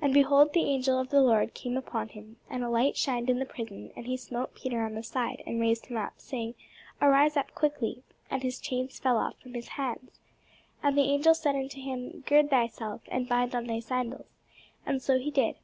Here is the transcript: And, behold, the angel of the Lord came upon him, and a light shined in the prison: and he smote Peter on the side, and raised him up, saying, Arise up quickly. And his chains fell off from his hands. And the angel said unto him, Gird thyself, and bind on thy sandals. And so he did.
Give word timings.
And, 0.00 0.14
behold, 0.14 0.54
the 0.54 0.62
angel 0.64 0.98
of 0.98 1.10
the 1.10 1.20
Lord 1.20 1.52
came 1.52 1.76
upon 1.76 2.08
him, 2.08 2.36
and 2.48 2.64
a 2.64 2.70
light 2.70 2.96
shined 2.96 3.28
in 3.28 3.38
the 3.38 3.44
prison: 3.44 3.92
and 3.94 4.06
he 4.06 4.16
smote 4.16 4.54
Peter 4.54 4.80
on 4.82 4.94
the 4.94 5.02
side, 5.02 5.42
and 5.44 5.60
raised 5.60 5.84
him 5.84 5.98
up, 5.98 6.14
saying, 6.16 6.54
Arise 7.02 7.36
up 7.36 7.54
quickly. 7.54 8.02
And 8.30 8.42
his 8.42 8.60
chains 8.60 8.98
fell 8.98 9.18
off 9.18 9.38
from 9.42 9.52
his 9.52 9.68
hands. 9.68 10.20
And 10.82 10.96
the 10.96 11.02
angel 11.12 11.34
said 11.34 11.54
unto 11.54 11.82
him, 11.82 12.24
Gird 12.26 12.48
thyself, 12.48 13.02
and 13.08 13.28
bind 13.28 13.54
on 13.54 13.66
thy 13.66 13.80
sandals. 13.80 14.38
And 14.86 15.02
so 15.02 15.18
he 15.18 15.30
did. 15.30 15.56